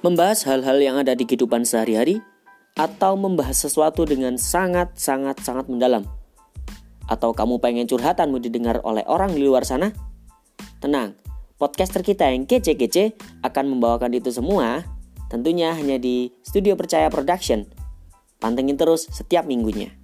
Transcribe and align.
Membahas 0.00 0.46
hal-hal 0.48 0.78
yang 0.80 0.96
ada 0.96 1.12
di 1.12 1.28
kehidupan 1.28 1.68
sehari-hari 1.68 2.24
atau 2.78 3.18
membahas 3.18 3.68
sesuatu 3.68 4.08
dengan 4.08 4.40
sangat-sangat-sangat 4.40 5.68
mendalam. 5.68 6.08
Atau 7.10 7.36
kamu 7.36 7.60
pengen 7.60 7.84
curhatanmu 7.84 8.40
didengar 8.40 8.80
oleh 8.86 9.04
orang 9.04 9.36
di 9.36 9.44
luar 9.44 9.68
sana? 9.68 9.92
Tenang, 10.80 11.12
podcaster 11.60 12.00
kita 12.00 12.32
yang 12.32 12.48
kece-kece 12.48 13.12
akan 13.44 13.76
membawakan 13.76 14.16
itu 14.16 14.32
semua 14.32 14.88
tentunya 15.28 15.76
hanya 15.76 16.00
di 16.00 16.32
Studio 16.40 16.74
Percaya 16.74 17.12
Production. 17.12 17.68
Pantengin 18.40 18.80
terus 18.80 19.04
setiap 19.12 19.44
minggunya. 19.44 19.99